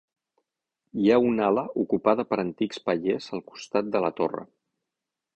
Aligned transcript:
Hi 1.01 1.09
ha 1.09 1.17
una 1.25 1.43
ala 1.49 1.63
ocupada 1.83 2.25
per 2.31 2.39
antics 2.43 2.81
pallers 2.87 3.27
al 3.39 3.43
costat 3.51 3.93
de 3.97 4.01
la 4.07 4.11
torre. 4.21 4.43